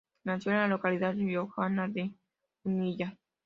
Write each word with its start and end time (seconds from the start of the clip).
Nació 0.23 0.53
en 0.53 0.57
la 0.57 0.67
localidad 0.67 1.13
riojana 1.13 1.87
de 1.87 2.11
Munilla. 2.63 3.15